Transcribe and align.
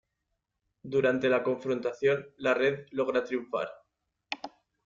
Durante 0.81 1.29
la 1.29 1.43
confrontación 1.43 2.33
la 2.37 2.55
Red 2.55 2.87
logra 2.89 3.23
triunfar. 3.23 3.69